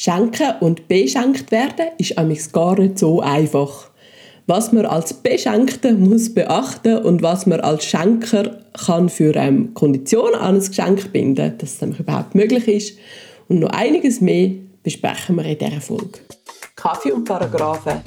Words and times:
Schenken 0.00 0.54
und 0.60 0.88
beschenkt 0.88 1.50
werden 1.50 1.88
ist 1.98 2.16
amigs 2.16 2.50
gar 2.52 2.80
nicht 2.80 2.98
so 2.98 3.20
einfach. 3.20 3.90
Was 4.46 4.72
man 4.72 4.86
als 4.86 5.12
Beschenkter 5.12 5.92
muss 5.92 6.32
beachten 6.32 6.96
und 7.04 7.20
was 7.20 7.44
man 7.44 7.60
als 7.60 7.84
Schenker 7.84 8.60
kann 8.86 9.10
für 9.10 9.36
ähm, 9.36 9.74
Konditionen 9.74 10.36
an 10.36 10.54
ein 10.54 10.64
Geschenk 10.66 11.12
binden, 11.12 11.52
dass 11.58 11.82
es 11.82 11.98
überhaupt 11.98 12.34
möglich 12.34 12.66
ist. 12.66 12.98
Und 13.48 13.58
noch 13.58 13.68
einiges 13.72 14.22
mehr 14.22 14.52
besprechen 14.82 15.36
wir 15.36 15.44
in 15.44 15.58
dieser 15.58 15.82
Folge. 15.82 16.20
Kaffee 16.76 17.12
und 17.12 17.26
Paragraphen. 17.26 18.00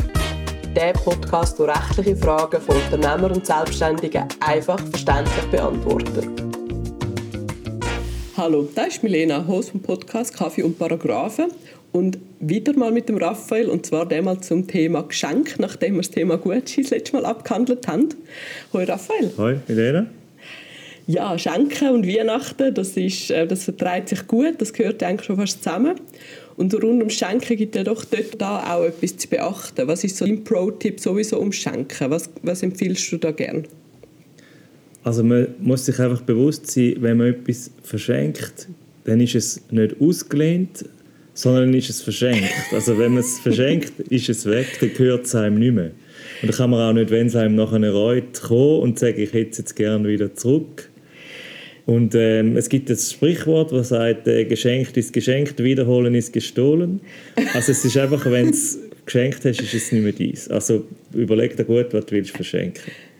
Der 0.75 0.93
Podcast, 0.93 1.59
der 1.59 1.67
rechtliche 1.67 2.15
Fragen 2.15 2.59
von 2.59 2.75
Unternehmern 2.75 3.33
und 3.33 3.45
Selbstständigen 3.45 4.23
einfach 4.39 4.79
verständlich 4.79 5.45
beantwortet. 5.51 6.27
Hallo, 8.35 8.67
das 8.73 8.87
ist 8.87 9.03
Milena, 9.03 9.45
Host 9.47 9.69
vom 9.69 9.81
Podcast 9.83 10.35
Kaffee 10.35 10.63
und 10.63 10.79
Paragraphen 10.79 11.51
und 11.93 12.17
wieder 12.39 12.75
mal 12.77 12.91
mit 12.91 13.07
dem 13.07 13.17
Raphael 13.17 13.69
und 13.69 13.85
zwar 13.85 14.11
einmal 14.11 14.41
zum 14.41 14.67
Thema 14.67 15.03
Geschenk, 15.03 15.59
nachdem 15.59 15.93
wir 15.93 16.01
das 16.01 16.11
Thema 16.11 16.37
Gucci 16.37 16.81
das 16.81 16.91
letzte 16.91 17.15
Mal 17.15 17.25
abgehandelt 17.25 17.87
haben. 17.87 18.09
Hoi 18.73 18.83
Raphael. 18.83 19.31
Hoi 19.37 19.59
Milena. 19.67 20.07
Ja, 21.05 21.37
Schenken 21.37 21.89
und 21.89 22.07
Weihnachten, 22.07 22.73
das, 22.73 22.95
ist, 22.97 23.29
äh, 23.29 23.45
das 23.45 23.65
vertreibt 23.65 24.09
sich 24.09 24.25
gut, 24.25 24.55
das 24.59 24.73
gehört 24.73 25.03
eigentlich 25.03 25.25
schon 25.25 25.35
fast 25.35 25.63
zusammen. 25.63 25.95
Und 26.55 26.73
rund 26.73 26.99
ums 26.99 27.13
Schenken 27.13 27.57
gibt 27.57 27.75
es 27.75 27.79
ja 27.79 27.83
doch 27.83 28.05
dort 28.05 28.39
da 28.39 28.73
auch 28.73 28.85
etwas 28.85 29.17
zu 29.17 29.27
beachten. 29.27 29.87
Was 29.87 30.03
ist 30.03 30.17
so 30.17 30.25
dein 30.25 30.43
Pro-Tipp 30.43 30.99
sowieso 30.99 31.39
ums 31.39 31.57
Schenken? 31.57 32.09
Was, 32.09 32.29
was 32.41 32.63
empfiehlst 32.63 33.11
du 33.11 33.17
da 33.17 33.31
gern? 33.31 33.65
Also 35.03 35.23
man 35.23 35.47
muss 35.59 35.85
sich 35.85 35.99
einfach 35.99 36.21
bewusst 36.21 36.71
sein, 36.71 36.95
wenn 36.99 37.17
man 37.17 37.27
etwas 37.27 37.69
verschenkt, 37.83 38.69
dann 39.03 39.19
ist 39.19 39.35
es 39.35 39.61
nicht 39.69 39.99
ausgelehnt, 39.99 40.85
sondern 41.33 41.73
ist 41.73 41.89
es 41.89 42.01
verschenkt. 42.01 42.53
Also 42.71 42.97
wenn 42.97 43.13
man 43.13 43.21
es 43.21 43.39
verschenkt, 43.43 43.99
ist 44.09 44.29
es 44.29 44.45
weg, 44.45 44.67
dann 44.79 44.93
gehört 44.93 45.25
es 45.25 45.35
einem 45.35 45.59
nicht 45.59 45.73
mehr. 45.73 45.91
Und 46.41 46.49
dann 46.49 46.57
kann 46.57 46.69
man 46.69 46.81
auch 46.81 46.93
nicht, 46.93 47.09
wenn 47.09 47.27
es 47.27 47.35
einem 47.35 47.55
nachher 47.55 47.91
reut, 47.91 48.41
kommen 48.41 48.79
und 48.81 48.99
sagen, 48.99 49.19
ich 49.19 49.33
hätte 49.33 49.51
es 49.51 49.57
jetzt 49.59 49.75
gerne 49.75 50.07
wieder 50.07 50.33
zurück. 50.35 50.89
Und 51.85 52.15
ähm, 52.15 52.55
es 52.55 52.69
gibt 52.69 52.89
das 52.89 53.11
Sprichwort, 53.11 53.71
das 53.73 53.89
sagt, 53.89 54.27
äh, 54.27 54.45
geschenkt 54.45 54.95
ist 54.95 55.11
geschenkt, 55.11 55.61
wiederholen 55.61 56.15
ist 56.15 56.31
gestohlen. 56.31 57.01
Also 57.53 57.73
es 57.73 57.83
ist 57.83 57.97
einfach, 57.97 58.25
wenn 58.25 58.45
du 58.45 58.51
es 58.51 58.79
geschenkt 59.05 59.43
hast, 59.43 59.61
ist 59.61 59.73
es 59.73 59.91
nicht 59.91 60.03
mehr 60.03 60.13
dies. 60.13 60.47
Also 60.47 60.85
überleg 61.13 61.57
dir 61.57 61.65
gut, 61.65 61.87
was 61.91 62.05
du 62.05 62.15
willst 62.15 62.31
verschenken 62.31 62.83
willst 62.85 63.12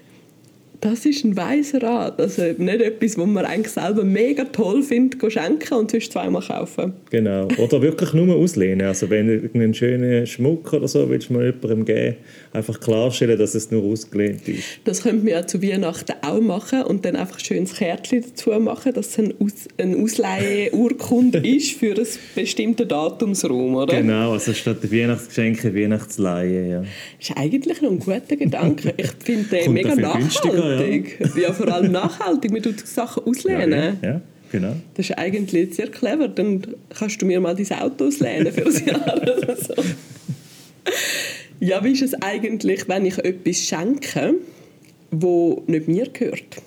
das 0.84 1.06
ist 1.06 1.24
ein 1.24 1.38
weiser 1.38 1.82
Rat. 1.82 2.20
Also 2.20 2.42
nicht 2.42 2.82
etwas, 2.82 3.18
was 3.18 3.26
man 3.26 3.46
eigentlich 3.46 3.74
selber 3.74 4.04
mega 4.04 4.44
toll 4.44 4.84
findet, 4.84 5.32
schenken 5.32 5.74
und 5.76 5.90
sonst 5.90 6.12
zweimal 6.12 6.42
kaufen. 6.42 6.92
Genau. 7.10 7.48
Oder 7.58 7.82
wirklich 7.82 8.12
nur 8.14 8.36
auslehnen. 8.36 8.88
Also 8.88 9.10
wenn 9.10 9.28
du 9.28 9.50
einen 9.54 9.74
schönen 9.74 10.28
Schmuck 10.28 10.74
oder 10.74 10.90
so 10.90 11.10
willst 11.10 11.30
du 11.30 11.34
mal 11.34 11.46
jemandem 11.46 11.86
geben, 11.86 12.16
einfach 12.52 12.82
klarstellen, 12.82 13.40
dass 13.40 13.56
es 13.56 13.72
nur 13.72 13.82
ausgelehnt 13.84 14.46
ist. 14.50 14.80
Das 14.84 15.04
könnte 15.04 15.24
man 15.24 15.28
ja 15.28 15.48
zu 15.48 15.64
Weihnachten 15.64 16.16
auch 16.22 16.42
machen 16.42 16.84
und 16.84 17.06
dann 17.06 17.16
einfach 17.16 17.40
ein 17.50 17.66
Kärtchen 17.66 18.22
dazu 18.22 18.50
machen, 18.60 18.94
dass 18.94 19.08
es 19.08 19.20
ein 19.20 19.34
Aus 19.40 19.54
eine 19.78 19.96
Ausleiheurkunde 19.96 21.38
ist 21.48 21.72
für 21.72 21.96
ein 21.96 22.08
bestimmtes 22.36 22.90
Datumsraum, 22.90 23.76
oder? 23.76 23.96
Genau, 23.96 24.34
also 24.34 24.54
statt 24.54 24.78
der 24.84 24.92
Weihnachtsgeschenke 24.92 25.74
Weihnachtsleihe, 25.74 26.70
ja. 26.70 26.80
Das 26.82 27.30
ist 27.30 27.38
eigentlich 27.38 27.82
noch 27.82 27.92
ein 27.92 28.00
guter 28.00 28.36
Gedanke. 28.36 28.94
Ich 28.98 29.12
finde 29.24 29.50
den 29.50 29.74
mega 29.74 29.96
nachhaltig 29.96 30.73
nachhaltig. 30.76 31.20
Ja. 31.36 31.42
ja. 31.42 31.54
vor 31.54 31.68
allem 31.74 31.92
nachhaltig. 31.92 32.52
Man 32.52 32.62
tut 32.62 32.86
Sachen 32.88 33.24
auslehnen. 33.26 33.98
Ja, 34.02 34.10
ja, 34.10 34.22
genau. 34.52 34.76
Das 34.96 35.10
ist 35.10 35.18
eigentlich 35.18 35.76
sehr 35.76 35.88
clever. 35.88 36.28
Dann 36.28 36.66
kannst 36.98 37.22
du 37.22 37.26
mir 37.26 37.40
mal 37.40 37.56
dein 37.56 37.80
Auto 37.80 38.08
auslehnen 38.08 38.52
für 38.52 38.66
ein 38.66 38.86
Jahr 38.86 39.22
oder 39.22 39.56
so. 39.56 39.74
Ja, 41.60 41.84
wie 41.84 41.92
ist 41.92 42.02
es 42.02 42.14
eigentlich, 42.16 42.90
wenn 42.90 43.06
ich 43.06 43.18
etwas 43.20 43.58
schenke, 43.58 44.36
wo 45.12 45.64
nicht 45.68 45.88
mir 45.88 46.10
gehört? 46.12 46.62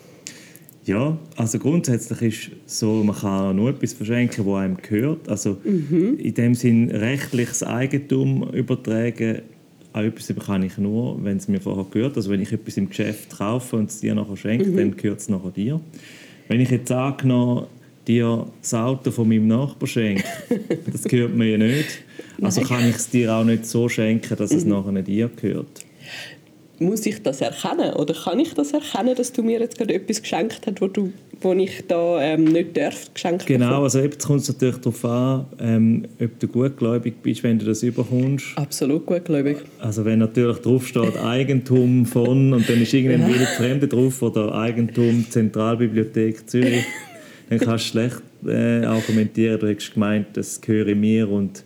Ja, 0.86 1.18
also 1.36 1.58
grundsätzlich 1.58 2.22
ist 2.22 2.50
so, 2.64 3.02
man 3.02 3.16
kann 3.16 3.56
nur 3.56 3.70
etwas 3.70 3.92
verschenken, 3.92 4.44
wo 4.44 4.54
einem 4.54 4.76
gehört. 4.76 5.28
Also 5.28 5.58
mhm. 5.64 6.16
in 6.18 6.32
dem 6.32 6.54
Sinn 6.54 6.90
rechtliches 6.90 7.64
Eigentum 7.64 8.48
übertragen 8.52 9.42
auch 9.96 10.02
etwas 10.02 10.46
kann 10.46 10.62
ich 10.62 10.78
nur, 10.78 11.22
wenn 11.24 11.38
es 11.38 11.48
mir 11.48 11.60
vorher 11.60 11.86
gehört. 11.90 12.16
Also 12.16 12.30
wenn 12.30 12.42
ich 12.42 12.52
etwas 12.52 12.76
im 12.76 12.88
Geschäft 12.88 13.38
kaufe 13.38 13.76
und 13.76 13.90
es 13.90 14.00
dir 14.00 14.14
nachher 14.14 14.36
schenke, 14.36 14.66
mhm. 14.66 14.76
dann 14.76 14.96
gehört 14.96 15.20
es 15.20 15.28
nachher 15.28 15.50
dir. 15.50 15.80
Wenn 16.48 16.60
ich 16.60 16.70
jetzt 16.70 16.92
angenommen 16.92 17.66
dir 18.06 18.46
das 18.60 18.74
Auto 18.74 19.10
von 19.10 19.28
meinem 19.28 19.48
Nachbarn 19.48 19.86
schenke, 19.86 20.24
das 20.92 21.04
gehört 21.04 21.34
mir 21.34 21.46
ja 21.46 21.58
nicht. 21.58 22.02
Also 22.42 22.60
kann 22.60 22.86
ich 22.88 22.96
es 22.96 23.08
dir 23.08 23.32
auch 23.34 23.44
nicht 23.44 23.66
so 23.66 23.88
schenken, 23.88 24.36
dass 24.36 24.52
es 24.52 24.64
mhm. 24.64 24.72
nachher 24.72 24.92
nicht 24.92 25.08
dir 25.08 25.30
gehört 25.34 25.86
muss 26.78 27.06
ich 27.06 27.22
das 27.22 27.40
erkennen 27.40 27.94
oder 27.94 28.14
kann 28.14 28.38
ich 28.38 28.52
das 28.54 28.72
erkennen, 28.72 29.14
dass 29.16 29.32
du 29.32 29.42
mir 29.42 29.60
jetzt 29.60 29.78
gerade 29.78 29.94
etwas 29.94 30.20
geschenkt 30.20 30.60
hast, 30.66 30.80
wo, 30.80 30.88
du, 30.88 31.12
wo 31.40 31.52
ich 31.54 31.84
da 31.88 32.20
ähm, 32.20 32.44
nicht 32.44 32.76
darf 32.76 33.12
geschenkt 33.12 33.46
Genau, 33.46 33.66
bekommen? 33.66 33.84
also 33.84 33.98
jetzt 34.00 34.26
kommt 34.26 34.40
es 34.40 34.48
natürlich 34.48 34.76
darauf 34.76 35.04
an, 35.04 35.46
ähm, 35.58 36.06
ob 36.20 36.38
du 36.38 36.48
gutgläubig 36.48 37.14
bist, 37.22 37.42
wenn 37.42 37.58
du 37.58 37.66
das 37.66 37.82
überkommst. 37.82 38.46
Absolut 38.56 39.06
gutgläubig. 39.06 39.58
Also 39.78 40.04
wenn 40.04 40.18
natürlich 40.18 40.58
drauf 40.58 40.86
steht 40.86 41.16
Eigentum 41.24 42.04
von 42.04 42.52
und 42.52 42.68
dann 42.68 42.82
ist 42.82 42.92
irgendein 42.92 43.30
ja. 43.30 43.46
Fremde 43.56 43.88
drauf 43.88 44.20
oder 44.22 44.54
Eigentum 44.54 45.24
Zentralbibliothek 45.28 46.48
Zürich, 46.48 46.84
dann 47.48 47.58
kannst 47.58 47.86
du 47.86 47.90
schlecht 47.90 48.22
äh, 48.46 48.84
argumentieren, 48.84 49.58
du 49.60 49.68
hättest 49.68 49.94
gemeint, 49.94 50.26
das 50.34 50.60
gehöre 50.60 50.94
mir 50.94 51.28
und 51.30 51.64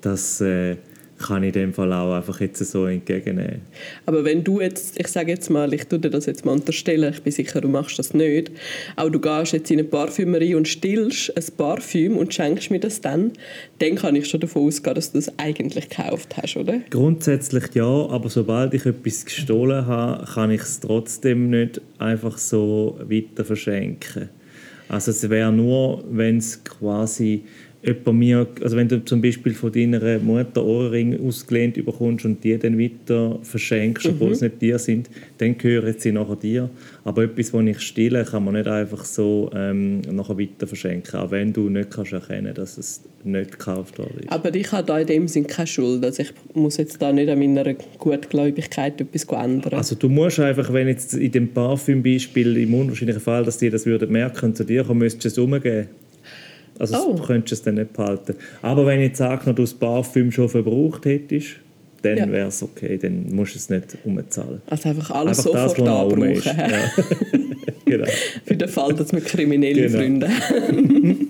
das... 0.00 0.40
Äh, 0.40 0.76
kann 1.18 1.42
ich 1.42 1.48
in 1.48 1.60
dem 1.60 1.74
Fall 1.74 1.92
auch 1.92 2.14
einfach 2.14 2.40
jetzt 2.40 2.64
so 2.64 2.86
entgegennehmen. 2.86 3.62
Aber 4.06 4.24
wenn 4.24 4.44
du 4.44 4.60
jetzt, 4.60 4.98
ich 4.98 5.08
sage 5.08 5.32
jetzt 5.32 5.50
mal, 5.50 5.72
ich 5.74 5.84
tue 5.84 5.98
dir 5.98 6.10
das 6.10 6.26
jetzt 6.26 6.44
mal 6.44 6.52
unterstellen, 6.52 7.12
ich 7.12 7.22
bin 7.22 7.32
sicher, 7.32 7.60
du 7.60 7.68
machst 7.68 7.98
das 7.98 8.14
nicht, 8.14 8.50
aber 8.96 9.10
du 9.10 9.20
gehst 9.20 9.52
jetzt 9.52 9.70
in 9.70 9.78
eine 9.78 9.88
Parfümerie 9.88 10.54
und 10.54 10.68
stillst 10.68 11.36
ein 11.36 11.44
Parfüm 11.56 12.16
und 12.16 12.32
schenkst 12.32 12.70
mir 12.70 12.80
das 12.80 13.00
dann, 13.00 13.32
dann 13.78 13.96
kann 13.96 14.16
ich 14.16 14.28
schon 14.28 14.40
davon 14.40 14.66
ausgehen, 14.66 14.94
dass 14.94 15.12
du 15.12 15.18
das 15.18 15.32
eigentlich 15.38 15.88
gekauft 15.88 16.36
hast, 16.36 16.56
oder? 16.56 16.80
Grundsätzlich 16.90 17.74
ja, 17.74 17.84
aber 17.84 18.28
sobald 18.28 18.74
ich 18.74 18.86
etwas 18.86 19.24
gestohlen 19.24 19.86
habe, 19.86 20.24
kann 20.24 20.50
ich 20.50 20.62
es 20.62 20.80
trotzdem 20.80 21.50
nicht 21.50 21.80
einfach 21.98 22.38
so 22.38 22.98
weiter 23.08 23.44
verschenken. 23.44 24.28
Also 24.88 25.10
es 25.10 25.28
wäre 25.28 25.52
nur, 25.52 26.02
wenn 26.10 26.38
es 26.38 26.64
quasi 26.64 27.44
jemand 27.82 28.18
mir, 28.18 28.46
also 28.60 28.76
wenn 28.76 28.88
du 28.88 29.04
zum 29.04 29.22
Beispiel 29.22 29.54
von 29.54 29.70
deiner 29.70 30.18
Mutter 30.18 30.64
Ohrring 30.64 31.26
ausgelehnt 31.26 31.74
bekommst 31.74 32.24
und 32.24 32.42
die 32.42 32.58
dann 32.58 32.78
weiter 32.78 33.38
verschenkst, 33.42 34.06
mhm. 34.06 34.10
obwohl 34.12 34.32
es 34.32 34.40
nicht 34.40 34.60
dir 34.60 34.78
sind, 34.78 35.08
dann 35.38 35.56
gehören 35.56 35.94
sie 35.96 36.12
nachher 36.12 36.36
dir. 36.36 36.70
Aber 37.04 37.22
etwas, 37.22 37.52
das 37.52 37.62
ich 37.62 37.80
stille, 37.80 38.24
kann 38.24 38.44
man 38.44 38.54
nicht 38.54 38.66
einfach 38.66 39.04
so 39.04 39.50
ähm, 39.54 40.00
nachher 40.00 40.38
weiter 40.38 40.66
verschenken, 40.66 41.20
auch 41.20 41.30
wenn 41.30 41.52
du 41.52 41.68
nicht 41.68 41.90
kannst 41.90 42.12
erkennen 42.12 42.54
dass 42.54 42.78
es 42.78 43.02
nicht 43.24 43.52
gekauft 43.52 43.98
worden 43.98 44.20
ist. 44.20 44.32
Aber 44.32 44.54
ich 44.54 44.72
habe 44.72 44.86
da 44.86 44.98
in 44.98 45.06
dem 45.06 45.28
Sinne 45.28 45.46
keine 45.46 45.66
Schuld, 45.66 46.04
also 46.04 46.22
ich 46.22 46.32
muss 46.54 46.76
jetzt 46.78 47.00
da 47.00 47.12
nicht 47.12 47.28
an 47.28 47.38
meiner 47.38 47.74
Gutgläubigkeit 47.98 49.00
etwas 49.00 49.24
ändern. 49.24 49.74
Also 49.74 49.94
du 49.94 50.08
musst 50.08 50.40
einfach, 50.40 50.72
wenn 50.72 50.88
jetzt 50.88 51.14
in 51.14 51.30
dem 51.30 51.48
Parfüm-Beispiel 51.48 52.56
im 52.56 52.74
unwahrscheinlichen 52.74 53.22
Fall, 53.22 53.44
dass 53.44 53.58
die 53.58 53.70
das 53.70 53.86
würden 53.86 54.10
merken 54.10 54.54
zu 54.54 54.64
dir 54.64 54.84
kommen, 54.84 55.00
müsstest 55.00 55.36
du 55.36 55.42
es 55.42 55.46
umgeben. 55.46 55.88
Also 56.78 56.96
oh. 56.96 57.14
du 57.14 57.22
könntest 57.22 57.52
es 57.52 57.62
dann 57.62 57.74
nicht 57.74 57.92
behalten. 57.92 58.34
Aber 58.62 58.86
wenn 58.86 59.00
ich 59.00 59.16
sage, 59.16 59.52
du 59.52 59.62
das 59.62 59.74
Parfüm 59.74 60.30
schon 60.30 60.48
verbraucht 60.48 61.04
hättest, 61.06 61.56
dann 62.02 62.16
ja. 62.16 62.30
wäre 62.30 62.48
es 62.48 62.62
okay, 62.62 62.96
dann 62.96 63.34
musst 63.34 63.54
du 63.54 63.58
es 63.58 63.70
nicht 63.70 63.98
umzahlen. 64.04 64.62
Also 64.66 64.88
einfach 64.88 65.10
alles 65.10 65.46
einfach 65.46 65.68
sofort 65.68 65.78
das, 65.80 65.88
anbrauchen. 65.88 66.56
Ja. 66.56 66.80
genau. 67.84 68.06
Für 68.44 68.56
den 68.56 68.68
Fall, 68.68 68.94
dass 68.94 69.12
wir 69.12 69.20
kriminelle 69.20 69.82
genau. 69.82 69.98
Freunde 69.98 70.28
haben. 70.48 71.28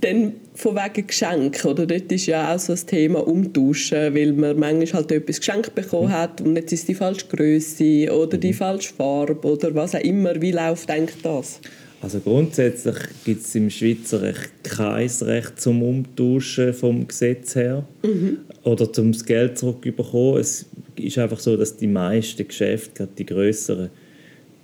dann 0.00 0.32
von 0.54 0.74
wegen 0.74 1.06
Geschenk, 1.06 1.64
oder? 1.64 1.86
Dort 1.86 2.10
ist 2.10 2.26
ja 2.26 2.54
auch 2.54 2.58
so 2.58 2.72
das 2.72 2.86
Thema 2.86 3.26
Umtauschen, 3.26 4.14
weil 4.14 4.32
man 4.32 4.58
manchmal 4.58 5.02
halt 5.02 5.12
etwas 5.12 5.38
geschenkt 5.38 5.74
bekommen 5.74 6.10
hat 6.10 6.40
und 6.40 6.56
jetzt 6.56 6.72
ist 6.72 6.88
die 6.88 6.94
falsche 6.94 7.26
Größe 7.26 8.12
oder 8.12 8.38
die 8.38 8.48
mhm. 8.48 8.54
falsche 8.54 8.92
Farbe 8.94 9.46
oder 9.46 9.74
was 9.74 9.94
auch 9.94 10.00
immer. 10.00 10.40
Wie 10.40 10.52
läuft 10.52 10.90
eigentlich 10.90 11.22
das? 11.22 11.60
Also 12.00 12.20
grundsätzlich 12.20 12.96
gibt 13.24 13.42
es 13.42 13.54
im 13.56 13.70
Schweizer 13.70 14.22
Recht 14.22 14.52
kein 14.62 15.08
Recht 15.08 15.60
zum 15.60 15.82
Umtauschen 15.82 16.72
vom 16.72 17.08
Gesetz 17.08 17.56
her 17.56 17.86
mhm. 18.04 18.38
oder 18.62 18.92
zum 18.92 19.12
Geld 19.12 19.58
zurückbekommen. 19.58 20.40
Es 20.40 20.66
ist 20.94 21.18
einfach 21.18 21.40
so, 21.40 21.56
dass 21.56 21.76
die 21.76 21.88
meisten 21.88 22.46
Geschäfte, 22.46 22.94
gerade 22.94 23.12
die 23.18 23.26
größeren, 23.26 23.90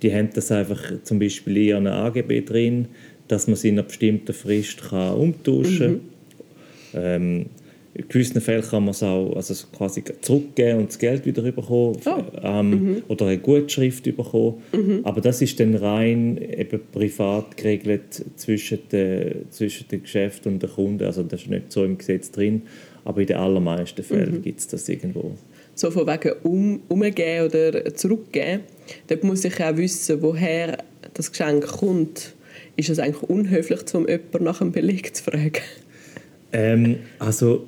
die 0.01 0.13
haben 0.13 0.29
das 0.33 0.51
einfach 0.51 0.81
zum 1.03 1.19
Beispiel 1.19 1.57
in 1.57 1.63
ihren 1.63 1.87
AGB 1.87 2.41
drin, 2.41 2.87
dass 3.27 3.47
man 3.47 3.57
sie 3.57 3.69
in 3.69 3.75
einer 3.75 3.87
bestimmten 3.87 4.33
Frist 4.33 4.89
kann 4.89 5.15
umtauschen 5.15 6.01
kann. 6.93 7.19
Mhm. 7.19 7.39
Ähm, 7.43 7.45
in 7.97 8.07
gewissen 8.09 8.41
Fällen 8.41 8.61
kann 8.61 8.83
man 8.83 8.91
es 8.91 9.01
auch 9.01 9.33
also 9.35 9.53
quasi 9.75 10.03
zurückgeben 10.21 10.79
und 10.79 10.89
das 10.89 10.99
Geld 10.99 11.25
wieder 11.25 11.41
bekommen 11.43 11.97
Oh. 12.05 12.23
ähm, 12.43 12.69
Mhm. 12.69 13.03
oder 13.07 13.27
eine 13.27 13.37
Gutschrift 13.37 14.03
bekommen. 14.03 14.55
Aber 15.03 15.21
das 15.21 15.41
ist 15.41 15.57
dann 15.61 15.75
rein 15.75 16.37
eben 16.37 16.81
privat 16.91 17.55
geregelt 17.55 18.25
zwischen 18.35 18.79
den, 18.91 19.45
zwischen 19.49 19.87
den 19.87 20.03
Geschäften 20.03 20.53
und 20.53 20.61
den 20.63 20.69
Kunden. 20.69 21.05
Also 21.05 21.23
das 21.23 21.43
ist 21.43 21.49
nicht 21.49 21.71
so 21.71 21.85
im 21.85 21.97
Gesetz 21.97 22.31
drin, 22.31 22.63
aber 23.05 23.21
in 23.21 23.27
den 23.27 23.37
allermeisten 23.37 24.01
Mhm. 24.01 24.05
Fällen 24.05 24.41
gibt 24.41 24.59
es 24.59 24.67
das 24.67 24.89
irgendwo. 24.89 25.31
so 25.73 25.89
von 25.89 26.05
wegen 26.05 26.33
um, 26.43 26.81
umgeben 26.89 27.45
oder 27.47 27.95
zurückgeben, 27.95 28.61
dort 29.07 29.23
muss 29.23 29.45
ich 29.45 29.61
auch 29.63 29.77
wissen, 29.77 30.21
woher 30.21 30.77
das 31.13 31.31
Geschenk 31.31 31.65
kommt. 31.65 32.33
Ist 32.77 32.89
es 32.89 32.99
eigentlich 32.99 33.23
unhöflich, 33.23 33.79
um 33.93 34.05
jemanden 34.05 34.43
nach 34.43 34.59
einem 34.59 34.73
Beleg 34.73 35.15
zu 35.15 35.23
fragen? 35.23 35.61
Ähm, 36.51 36.97
also 37.19 37.65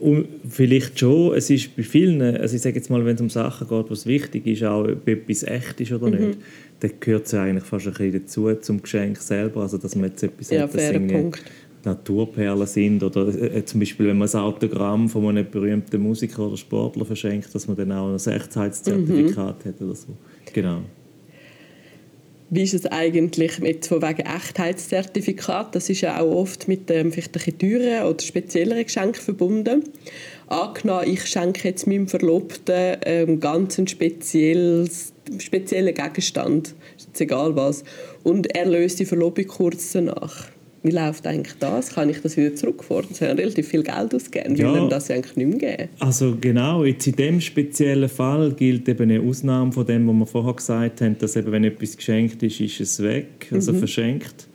um, 0.00 0.24
vielleicht 0.48 0.98
schon. 0.98 1.34
Es 1.34 1.50
ist 1.50 1.76
bei 1.76 1.82
vielen, 1.82 2.22
also 2.22 2.54
ich 2.56 2.62
sage 2.62 2.76
jetzt 2.76 2.90
mal, 2.90 3.04
wenn 3.04 3.14
es 3.14 3.20
um 3.20 3.30
Sachen 3.30 3.68
geht, 3.68 3.90
was 3.90 4.06
wichtig 4.06 4.46
ist, 4.46 4.64
auch 4.64 4.84
ob 4.84 5.06
etwas 5.08 5.42
echt 5.42 5.80
ist 5.80 5.92
oder 5.92 6.10
nicht, 6.10 6.38
dann 6.80 6.90
gehört 7.00 7.26
es 7.26 7.32
ja 7.32 7.42
eigentlich 7.42 7.64
fast 7.64 7.86
ein 7.86 7.92
bisschen 7.92 8.12
dazu 8.12 8.54
zum 8.60 8.82
Geschenk 8.82 9.18
selber, 9.18 9.62
also 9.62 9.78
dass 9.78 9.94
man 9.94 10.10
jetzt 10.10 10.22
etwas 10.22 10.50
Ja, 10.50 10.62
hat, 10.62 10.74
das 10.74 10.92
Punkt. 10.92 11.42
Naturperlen 11.84 12.66
sind 12.66 13.02
oder 13.02 13.28
äh, 13.28 13.64
zum 13.64 13.80
Beispiel, 13.80 14.06
wenn 14.06 14.18
man 14.18 14.28
ein 14.28 14.36
Autogramm 14.36 15.08
von 15.08 15.28
einem 15.28 15.50
berühmten 15.50 16.00
Musiker 16.00 16.46
oder 16.46 16.56
Sportler 16.56 17.04
verschenkt, 17.04 17.52
dass 17.54 17.66
man 17.66 17.76
dann 17.76 17.92
auch 17.92 18.08
ein 18.08 18.32
Echtheitszertifikat 18.32 19.64
hat 19.64 19.80
oder 19.80 19.94
so. 19.94 20.08
Genau. 20.52 20.82
Wie 22.54 22.64
ist 22.64 22.74
es 22.74 22.84
eigentlich 22.84 23.60
mit 23.60 23.86
von 23.86 24.02
wegen 24.02 24.26
Echtheitszertifikat? 24.26 25.74
Das 25.74 25.88
ist 25.88 26.02
ja 26.02 26.20
auch 26.20 26.30
oft 26.36 26.68
mit 26.68 26.90
ähm, 26.90 27.10
vielleicht 27.10 27.34
ein 27.34 27.58
teuren 27.58 28.04
oder 28.04 28.22
spezielleren 28.22 28.84
Geschenken 28.84 29.22
verbunden. 29.22 29.84
Angenommen, 30.48 31.08
ich 31.08 31.24
schenke 31.24 31.66
jetzt 31.68 31.86
meinem 31.86 32.08
Verlobten 32.08 32.98
ähm, 33.06 33.40
ganz 33.40 33.78
einen 33.78 33.88
spezielles, 33.88 35.14
speziellen 35.38 35.94
Gegenstand, 35.94 36.74
ist 36.98 37.06
jetzt 37.06 37.22
egal 37.22 37.56
was, 37.56 37.84
und 38.22 38.54
er 38.54 38.66
löst 38.66 39.00
die 39.00 39.06
Verlobung 39.06 39.46
kurz 39.46 39.92
danach. 39.92 40.51
Wie 40.84 40.90
läuft 40.90 41.26
eigentlich 41.26 41.54
das? 41.60 41.94
Kann 41.94 42.10
ich 42.10 42.20
das 42.20 42.36
wieder 42.36 42.54
zurückfordern? 42.56 43.14
Sie 43.14 43.24
haben 43.24 43.38
relativ 43.38 43.68
viel 43.68 43.84
Geld 43.84 44.14
ausgegeben. 44.14 44.56
Ja. 44.56 44.76
Ihm 44.76 44.88
das 44.88 45.08
ja 45.08 45.14
eigentlich 45.14 45.36
nicht 45.36 45.60
mehr 45.60 45.76
geben? 45.76 45.88
Also 46.00 46.36
genau, 46.40 46.84
jetzt 46.84 47.06
in 47.06 47.14
dem 47.14 47.40
speziellen 47.40 48.08
Fall 48.08 48.52
gilt 48.52 48.88
eben 48.88 49.10
eine 49.10 49.20
Ausnahme 49.20 49.70
von 49.70 49.86
dem, 49.86 50.08
was 50.08 50.14
wir 50.14 50.26
vorher 50.26 50.54
gesagt 50.54 51.00
haben, 51.00 51.16
dass 51.18 51.36
eben, 51.36 51.52
wenn 51.52 51.64
etwas 51.64 51.96
geschenkt 51.96 52.42
ist, 52.42 52.60
ist 52.60 52.80
es 52.80 53.00
weg, 53.00 53.48
also 53.52 53.72
verschenkt. 53.72 54.48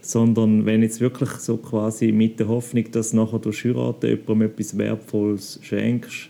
Sondern 0.00 0.64
wenn 0.64 0.82
jetzt 0.82 1.00
wirklich 1.00 1.30
so 1.30 1.56
quasi 1.56 2.12
mit 2.12 2.38
der 2.38 2.46
Hoffnung, 2.48 2.84
dass 2.92 3.12
nachher 3.12 3.38
durch 3.38 3.64
Heiraten 3.64 4.06
jemandem 4.06 4.42
etwas 4.42 4.78
Wertvolles 4.78 5.58
schenkst, 5.62 6.28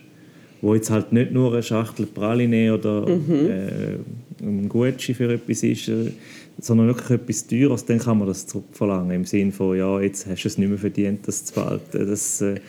wo 0.61 0.73
jetzt 0.73 0.89
halt 0.89 1.11
nicht 1.11 1.31
nur 1.31 1.53
eine 1.53 1.61
Schachtel 1.61 2.07
Praline 2.07 2.73
oder 2.73 3.05
äh, 3.07 3.97
ein 4.41 4.69
Gucci 4.69 5.13
für 5.13 5.31
etwas 5.33 5.61
ist, 5.61 5.89
äh, 5.89 6.11
sondern 6.59 6.87
wirklich 6.87 7.09
etwas 7.09 7.47
Teures, 7.47 7.85
dann 7.85 7.99
kann 7.99 8.17
man 8.17 8.27
das 8.27 8.47
zurückverlangen. 8.47 9.11
Im 9.11 9.25
Sinne 9.25 9.51
von, 9.51 9.77
ja, 9.77 9.99
jetzt 9.99 10.27
hast 10.27 10.43
du 10.43 10.47
es 10.47 10.57
nicht 10.57 10.69
mehr 10.69 10.77
verdient, 10.77 11.27
das 11.27 11.45
zu 11.45 11.53
behalten. 11.53 12.07
Das, 12.07 12.41
äh, 12.41 12.59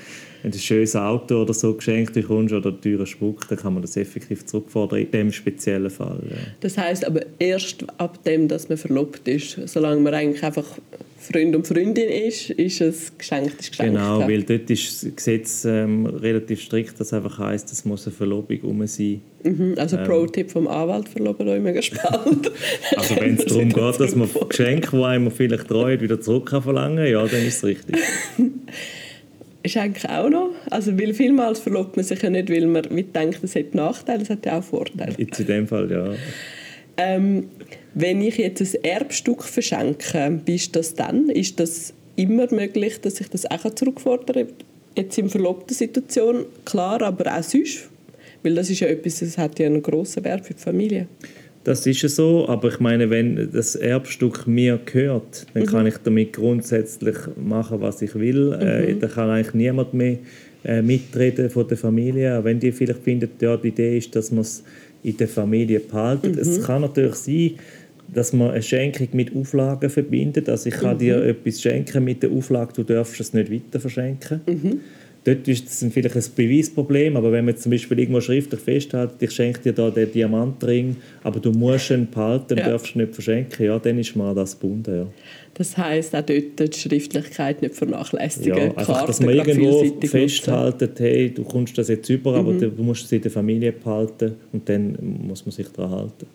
ein 0.52 0.58
schönes 0.58 0.94
Auto 0.94 1.42
oder 1.42 1.54
so 1.54 1.74
geschenkt 1.74 2.14
bekommst 2.14 2.54
oder 2.54 2.70
einen 2.70 2.80
teuren 2.80 3.06
Schmuck, 3.06 3.48
dann 3.48 3.58
kann 3.58 3.74
man 3.74 3.82
das 3.82 3.96
effektiv 3.96 4.46
zurückfordern, 4.46 5.00
in 5.00 5.10
dem 5.10 5.32
speziellen 5.32 5.90
Fall. 5.90 6.20
Ja. 6.28 6.36
Das 6.60 6.78
heißt 6.78 7.04
aber 7.06 7.20
erst 7.38 7.84
ab 7.98 8.22
dem, 8.24 8.48
dass 8.48 8.68
man 8.68 8.78
verlobt 8.78 9.26
ist. 9.28 9.58
Solange 9.66 10.00
man 10.00 10.14
eigentlich 10.14 10.42
einfach 10.42 10.64
Freund 11.18 11.56
und 11.56 11.66
Freundin 11.66 12.08
ist, 12.08 12.50
ist 12.50 12.80
es 12.80 13.18
geschenkt. 13.18 13.60
Ist 13.60 13.70
geschenkt 13.70 13.94
Genau, 13.94 14.20
weil 14.20 14.44
dort 14.44 14.70
ist 14.70 15.02
das 15.02 15.16
Gesetz 15.16 15.64
ähm, 15.64 16.06
relativ 16.06 16.62
strikt, 16.62 17.00
das 17.00 17.12
einfach 17.12 17.38
heisst, 17.38 17.72
es 17.72 17.84
muss 17.84 18.06
eine 18.06 18.14
Verlobung 18.14 18.60
um 18.60 18.86
sein. 18.86 19.20
Mhm, 19.42 19.74
Also 19.76 19.96
Pro-Tipp 19.96 20.50
vom 20.50 20.68
Anwalt 20.68 21.08
verloben 21.08 21.48
euch 21.48 21.60
mega 21.60 21.82
spannend. 21.82 22.50
Also 22.96 23.16
wenn 23.16 23.36
es 23.36 23.44
darum 23.46 23.68
geht, 23.70 24.00
dass 24.00 24.14
man. 24.14 24.28
Geschenke, 24.48 24.96
die 24.96 25.02
einem 25.02 25.30
vielleicht 25.30 25.68
treut, 25.68 26.00
wieder 26.00 26.20
zurück 26.20 26.50
kann 26.50 26.62
verlangen 26.62 27.06
ja, 27.06 27.26
dann 27.26 27.44
ist 27.44 27.56
es 27.56 27.64
richtig. 27.64 27.96
Ist 29.66 29.76
eigentlich 29.76 30.08
auch 30.08 30.30
noch. 30.30 30.50
Also 30.70 30.96
weil 30.96 31.12
vielmals 31.12 31.58
verlobt 31.58 31.96
man 31.96 32.04
sich 32.04 32.22
ja 32.22 32.30
nicht, 32.30 32.48
weil 32.50 32.66
man 32.66 32.84
mitdenkt, 32.90 33.40
es 33.42 33.56
hat 33.56 33.74
Nachteile, 33.74 34.22
es 34.22 34.30
hat 34.30 34.46
ja 34.46 34.60
auch 34.60 34.62
Vorteile. 34.62 35.12
Jetzt 35.18 35.40
in 35.40 35.46
dem 35.46 35.66
Fall, 35.66 35.90
ja. 35.90 36.14
Ähm, 36.96 37.48
wenn 37.92 38.22
ich 38.22 38.38
jetzt 38.38 38.60
ein 38.60 38.84
Erbstück 38.84 39.42
verschenke, 39.42 40.40
wie 40.46 40.54
ist 40.54 40.76
das 40.76 40.94
dann? 40.94 41.30
Ist 41.30 41.58
das 41.58 41.92
immer 42.14 42.46
möglich, 42.54 43.00
dass 43.00 43.20
ich 43.20 43.28
das 43.28 43.50
auch 43.50 43.68
zurückfordere? 43.74 44.46
Jetzt 44.96 45.18
in 45.18 45.28
verlobten 45.28 45.74
Situation, 45.74 46.44
klar, 46.64 47.02
aber 47.02 47.36
auch 47.36 47.42
sonst. 47.42 47.88
Weil 48.44 48.54
das 48.54 48.70
ist 48.70 48.78
ja 48.78 48.86
etwas, 48.86 49.18
das 49.18 49.36
hat 49.36 49.58
ja 49.58 49.66
einen 49.66 49.82
grossen 49.82 50.22
Wert 50.22 50.46
für 50.46 50.54
die 50.54 50.62
Familie. 50.62 51.08
Das 51.66 51.84
ist 51.84 52.00
ja 52.00 52.08
so, 52.08 52.48
aber 52.48 52.68
ich 52.68 52.78
meine, 52.78 53.10
wenn 53.10 53.50
das 53.50 53.74
Erbstück 53.74 54.46
mir 54.46 54.78
gehört, 54.84 55.48
dann 55.52 55.66
kann 55.66 55.84
ich 55.84 55.96
damit 55.96 56.32
grundsätzlich 56.32 57.16
machen, 57.34 57.80
was 57.80 58.00
ich 58.02 58.14
will. 58.14 58.52
Äh, 58.52 58.94
da 58.94 59.08
kann 59.08 59.30
eigentlich 59.30 59.52
niemand 59.52 59.92
mehr 59.92 60.18
äh, 60.64 60.80
mitreden 60.80 61.50
von 61.50 61.66
der 61.66 61.76
Familie. 61.76 62.38
Auch 62.38 62.44
Wenn 62.44 62.60
die 62.60 62.70
vielleicht 62.70 63.02
finden, 63.02 63.30
ja, 63.40 63.56
die 63.56 63.66
Idee 63.66 63.98
ist, 63.98 64.14
dass 64.14 64.30
man 64.30 64.42
es 64.42 64.62
in 65.02 65.16
der 65.16 65.26
Familie 65.26 65.80
behalten. 65.80 66.38
Es 66.38 66.62
kann 66.62 66.82
natürlich 66.82 67.16
sein, 67.16 67.50
dass 68.14 68.32
man 68.32 68.52
eine 68.52 68.62
Schenkung 68.62 69.08
mit 69.14 69.34
Auflagen 69.34 69.90
verbindet. 69.90 70.48
Also 70.48 70.68
ich 70.68 70.76
kann 70.76 70.96
dir 70.96 71.20
etwas 71.24 71.60
schenken 71.60 72.04
mit 72.04 72.22
der 72.22 72.30
Auflage, 72.30 72.74
du 72.74 72.84
darfst 72.84 73.18
es 73.18 73.34
nicht 73.34 73.50
weiter 73.50 73.80
verschenken. 73.80 74.40
Dort 75.26 75.48
ist 75.48 75.66
es 75.68 75.92
vielleicht 75.92 76.14
ein 76.14 76.22
Beweisproblem, 76.36 77.16
aber 77.16 77.32
wenn 77.32 77.44
man 77.46 77.56
zum 77.56 77.72
Beispiel 77.72 77.98
irgendwo 77.98 78.20
schriftlich 78.20 78.60
festhält, 78.60 79.10
ich 79.18 79.32
schenke 79.32 79.58
dir 79.60 79.72
da 79.72 79.90
den 79.90 80.12
Diamantring, 80.12 80.94
aber 81.24 81.40
du 81.40 81.50
musst 81.50 81.90
ihn 81.90 82.06
behalten, 82.08 82.56
Ja. 82.56 82.68
darfst 82.70 82.94
ihn 82.94 83.00
nicht 83.00 83.12
verschenken, 83.12 83.66
ja, 83.66 83.76
dann 83.80 83.98
ist 83.98 84.14
man 84.14 84.28
an 84.28 84.36
das 84.36 84.56
gebunden. 84.56 84.94
Ja, 84.96 85.06
Das 85.54 85.76
heisst 85.76 86.14
auch 86.14 86.22
dort 86.22 86.60
die 86.74 86.78
Schriftlichkeit 86.78 87.60
nicht 87.60 87.74
vernachlässigen. 87.74 88.56
ja 88.56 88.64
einfach, 88.76 89.04
dass 89.04 89.18
man 89.18 89.34
irgendwo 89.34 89.84
festhalten, 90.06 90.90
hey, 90.96 91.30
du 91.34 91.42
kommst 91.42 91.76
das 91.76 91.88
jetzt 91.88 92.08
über, 92.08 92.34
aber 92.36 92.52
du 92.52 92.70
musst 92.84 93.06
es 93.06 93.10
in 93.12 93.22
der 93.22 93.32
Familie 93.32 93.72
behalten 93.72 94.36
und 94.52 94.68
dann 94.68 94.96
muss 95.26 95.44
man 95.44 95.50
sich 95.50 95.66
daran 95.68 95.90
halten. 95.90 96.26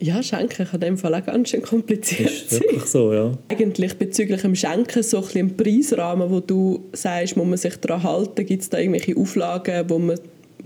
Ja, 0.00 0.22
Schenken 0.22 0.66
kann 0.66 0.74
in 0.74 0.80
dem 0.80 0.98
Fall 0.98 1.14
auch 1.14 1.24
ganz 1.24 1.50
schön 1.50 1.62
kompliziert 1.62 2.28
Ist 2.30 2.50
sein. 2.50 2.60
wirklich 2.60 2.84
so, 2.84 3.12
ja. 3.12 3.32
Eigentlich 3.48 3.94
bezüglich 3.96 4.42
dem 4.42 4.54
Schenken 4.54 5.02
so 5.02 5.18
ein 5.18 5.22
bisschen 5.22 5.56
Preisrahmen, 5.56 6.30
wo 6.30 6.40
du 6.40 6.84
sagst, 6.92 7.36
muss 7.36 7.46
man 7.46 7.56
sich 7.56 7.76
daran 7.76 8.02
halten? 8.02 8.44
Gibt 8.44 8.62
es 8.62 8.68
da 8.68 8.78
irgendwelche 8.78 9.16
Auflagen, 9.16 9.84
wo 9.88 9.98
man 9.98 10.18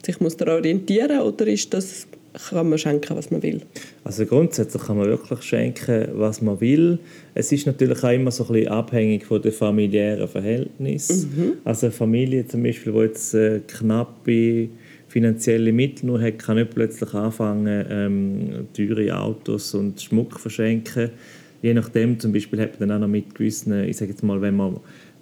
sich 0.05 0.21
muss 0.21 0.37
daran 0.37 0.57
orientieren 0.57 1.19
muss? 1.19 1.27
Oder 1.35 1.47
ist 1.47 1.73
das, 1.75 2.07
kann 2.51 2.69
man 2.69 2.79
schenken, 2.79 3.17
was 3.17 3.31
man 3.31 3.43
will? 3.43 3.61
Also 4.03 4.25
grundsätzlich 4.25 4.83
kann 4.83 4.97
man 4.97 5.09
wirklich 5.09 5.43
schenken, 5.43 6.09
was 6.15 6.41
man 6.41 6.61
will. 6.61 6.99
Es 7.35 7.53
ist 7.53 7.67
natürlich 7.67 8.03
auch 8.03 8.11
immer 8.11 8.31
so 8.31 8.45
ein 8.45 8.53
bisschen 8.55 8.69
abhängig 8.69 9.27
von 9.27 9.43
den 9.43 9.53
familiären 9.53 10.27
Verhältnissen. 10.29 11.59
Also 11.65 11.87
eine 11.87 11.93
Familie 11.93 12.47
zum 12.47 12.63
Beispiel, 12.63 12.93
die 12.93 12.99
jetzt 13.01 13.35
äh, 13.35 13.61
knappe 13.67 14.69
finanzielle 15.09 15.73
Mittel 15.73 16.07
nur 16.07 16.21
hat, 16.21 16.39
kann 16.39 16.57
nicht 16.57 16.71
plötzlich 16.71 17.13
anfangen, 17.15 17.87
ähm, 17.91 18.69
teure 18.75 19.19
Autos 19.19 19.75
und 19.75 20.01
Schmuck 20.01 20.39
verschenken. 20.39 21.11
Je 21.63 21.75
nachdem, 21.75 22.21
zum 22.21 22.33
Beispiel 22.33 22.61
hat 22.61 22.79
man 22.79 22.89
dann 22.89 22.99
auch 22.99 23.07
noch 23.07 23.13
mit 23.13 23.35
gewissen, 23.35 23.85
ich 23.85 23.97
sage 23.97 24.13
jetzt 24.13 24.23
mal, 24.23 24.41
wenn 24.41 24.57
man 24.57 24.77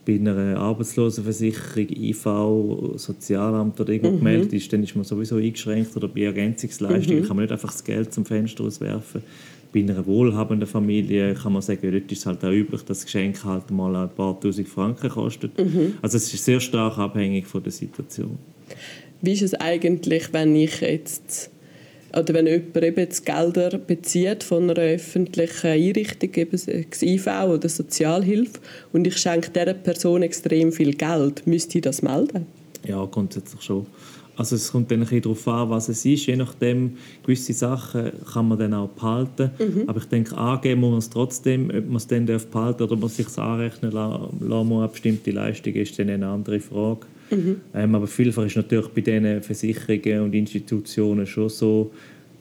bei 0.07 0.15
einer 0.15 0.57
Arbeitslosenversicherung, 0.59 1.89
IV, 1.89 2.97
Sozialamt 2.97 3.81
oder 3.81 3.93
irgendwo 3.93 4.19
gemeldet 4.19 4.53
ist, 4.53 4.73
dann 4.73 4.83
ist 4.83 4.95
man 4.95 5.05
sowieso 5.05 5.37
eingeschränkt 5.37 5.97
oder 5.97 6.09
bei 6.09 6.23
Ergänzungsleistungen 6.23 7.27
kann 7.27 7.37
man 7.37 7.45
nicht 7.45 7.53
einfach 7.53 7.73
das 7.73 7.83
Geld 7.83 8.13
zum 8.13 8.25
Fenster 8.25 8.65
auswerfen. 8.65 9.23
Bei 9.73 9.81
einer 9.81 10.07
wohlhabenden 10.07 10.69
Familie 10.69 11.35
kann 11.35 11.53
man 11.53 11.63
sagen, 11.63 11.91
dort 11.91 12.11
ist 12.13 12.21
es 12.21 12.27
halt 12.27 12.45
auch 12.45 12.53
üblich, 12.53 12.83
dass 12.83 12.99
das 12.99 13.05
Geschenk 13.05 13.45
halt 13.45 13.71
mal 13.71 13.95
ein 13.97 14.09
paar 14.11 14.39
tausend 14.41 14.69
Franken 14.69 15.11
kostet. 15.11 15.53
Also 16.01 16.17
es 16.19 16.33
ist 16.33 16.45
sehr 16.45 16.61
stark 16.61 16.99
abhängig 16.99 17.47
von 17.47 17.63
der 17.63 17.73
Situation. 17.73 18.39
Wie 19.23 19.33
ist 19.33 19.43
es 19.43 19.55
eigentlich, 19.55 20.33
wenn 20.33 20.55
ich 20.57 20.81
jetzt 20.81 21.51
oder 22.17 22.33
wenn 22.35 22.47
jemand 22.47 22.77
eben 22.83 22.99
jetzt 23.01 23.27
Gelder 23.27 23.77
bezieht 23.77 24.43
von 24.43 24.71
einer 24.71 24.81
öffentlichen 24.81 25.67
Einrichtung, 25.67 26.33
eben 26.35 26.51
das 26.53 27.03
IV 27.03 27.27
oder 27.27 27.69
Sozialhilfe, 27.69 28.59
und 28.93 29.07
ich 29.07 29.19
schenke 29.19 29.51
dieser 29.51 29.75
Person 29.75 30.23
extrem 30.23 30.73
viel 30.73 30.95
Geld, 30.95 31.47
müsste 31.47 31.79
ich 31.79 31.83
das 31.83 32.01
melden? 32.03 32.47
Ja, 32.87 33.05
grundsätzlich 33.05 33.61
schon. 33.61 33.87
Also 34.39 34.57
es 34.57 34.71
kommt 34.71 34.91
dann 34.91 34.99
ein 34.99 35.05
bisschen 35.05 35.23
darauf 35.23 35.49
an, 35.49 35.71
was 35.71 35.89
es 35.89 36.05
ist. 36.05 36.27
Je 36.27 36.37
nachdem, 36.37 36.97
gewisse 37.23 37.55
Sachen 37.55 38.13
kann 38.33 38.49
man 38.49 38.59
dann 38.59 38.75
auch 38.75 38.89
behalten. 38.91 39.51
Aber 39.87 39.99
ich 39.99 40.07
denke, 40.07 40.37
angeben 40.37 40.83
muss 40.83 40.91
man 40.91 40.99
es 40.99 41.11
trotzdem. 41.11 41.71
Ob 41.71 41.87
man 41.87 41.97
es 41.97 42.07
dann 42.07 42.27
darf 42.27 42.47
behalten 42.47 42.83
oder 42.83 42.93
ob 42.93 43.01
man 43.01 43.07
es 43.09 43.17
sich 43.17 43.27
anrechnen 43.39 43.93
la- 43.93 44.29
lassen 44.41 44.69
muss, 44.69 44.79
eine 44.81 44.89
bestimmte 44.89 45.31
Leistung, 45.31 45.73
ist 45.75 45.99
dann 45.99 46.11
eine 46.11 46.27
andere 46.29 46.61
Frage. 46.61 47.07
Ähm, 47.31 47.95
aber 47.95 48.07
vielfach 48.07 48.45
ist 48.47 48.57
natürlich 48.57 48.89
bei 48.89 49.01
diesen 49.01 49.43
Versicherungen 49.43 50.21
und 50.21 50.35
Institutionen 50.35 51.27
schon 51.27 51.49
so, 51.49 51.91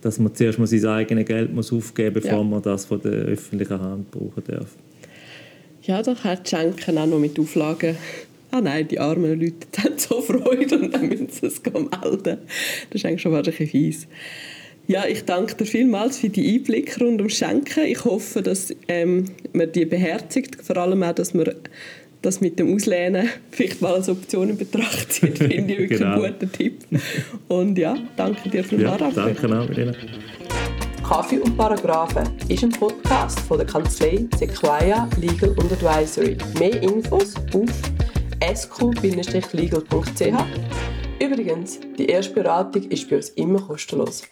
dass 0.02 0.20
man 0.20 0.34
zuerst 0.36 0.60
mal 0.60 0.68
sein 0.68 0.86
eigenes 0.86 1.26
Geld 1.26 1.54
muss 1.54 1.74
aufgeben 1.74 2.14
muss, 2.16 2.24
bevor 2.24 2.40
Ja. 2.40 2.44
man 2.44 2.62
das 2.62 2.86
von 2.86 3.02
der 3.02 3.12
öffentlichen 3.12 3.80
Hand 3.82 4.12
brauchen 4.12 4.44
darf. 4.48 4.76
Ja, 5.84 6.02
da 6.02 6.16
hat 6.16 6.48
Schenken 6.50 6.98
auch 6.98 7.08
noch 7.08 7.20
mit 7.20 7.40
Auflagen 7.40 7.96
ah 8.56 8.62
nein, 8.62 8.88
die 8.88 9.00
armen 9.00 9.40
Leute 9.40 9.54
die 9.76 9.82
haben 9.84 9.98
so 9.98 10.22
Freude 10.22 10.80
und 10.80 10.94
dann 10.94 11.10
müssen 11.10 11.30
sie 11.30 11.48
es 11.48 11.62
melden. 11.64 12.38
Das 12.90 13.02
ist 13.02 13.06
eigentlich 13.06 13.22
schon 13.22 13.34
fast 13.34 13.48
ein 13.60 13.68
fies. 13.68 14.08
Ja, 14.88 15.06
ich 15.08 15.26
danke 15.26 15.56
dir 15.56 15.66
vielmals 15.66 16.20
für 16.20 16.30
die 16.30 16.54
Einblicke 16.56 17.04
rund 17.04 17.20
ums 17.20 17.36
Schenken. 17.38 17.86
Ich 17.86 18.06
hoffe, 18.06 18.44
dass 18.44 18.74
ähm, 18.88 19.26
man 19.52 19.72
die 19.72 19.86
beherzigt, 19.86 20.64
vor 20.64 20.78
allem 20.78 21.02
auch, 21.02 21.14
dass 21.16 21.34
man 21.34 21.50
das 22.26 22.42
mit 22.42 22.58
dem 22.58 22.74
Auslehnen 22.74 23.30
vielleicht 23.52 23.82
mal 23.82 23.94
als 23.94 24.10
Option 24.10 24.50
in 24.50 24.58
Betracht 24.58 25.14
zieht, 25.14 25.38
finde 25.38 25.56
ich 25.56 25.68
wirklich 25.68 26.00
genau. 26.00 26.22
ein 26.24 26.34
guter 26.34 26.52
Tipp. 26.52 26.84
Und 27.48 27.78
ja, 27.78 27.96
danke 28.16 28.50
dir 28.50 28.64
vielmals 28.64 29.00
ja, 29.00 29.12
Danke 29.12 29.48
auch, 29.48 29.70
Irina. 29.70 29.94
Kaffee 31.08 31.38
und 31.38 31.56
Paragraphen 31.56 32.28
ist 32.48 32.64
ein 32.64 32.72
Podcast 32.72 33.40
von 33.42 33.60
der 33.60 33.68
Kanzlei 33.68 34.26
Sequoia 34.38 35.08
Legal 35.22 35.50
und 35.50 35.72
Advisory. 35.72 36.36
Mehr 36.58 36.82
Infos 36.82 37.36
auf 37.54 37.70
sq-legal.ch. 38.56 40.34
Übrigens, 41.20 41.80
die 41.98 42.08
erste 42.08 42.34
Beratung 42.34 42.84
ist 42.90 43.08
bei 43.08 43.18
uns 43.18 43.30
immer 43.30 43.62
kostenlos. 43.62 44.24